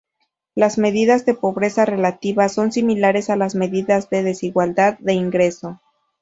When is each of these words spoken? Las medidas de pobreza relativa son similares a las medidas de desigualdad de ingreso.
Las 0.55 0.79
medidas 0.79 1.27
de 1.27 1.35
pobreza 1.35 1.85
relativa 1.85 2.49
son 2.49 2.71
similares 2.71 3.29
a 3.29 3.35
las 3.35 3.53
medidas 3.53 4.09
de 4.09 4.23
desigualdad 4.23 4.97
de 4.97 5.13
ingreso. 5.13 5.79